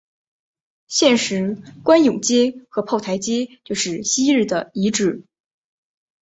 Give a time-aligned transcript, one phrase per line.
[0.87, 5.25] 现时官涌街和炮台街就是昔日的遗址。